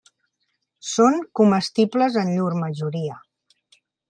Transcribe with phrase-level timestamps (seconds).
[0.91, 3.23] Són comestibles en llur majoria.